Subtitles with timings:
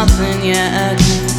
[0.00, 1.29] nothing yet.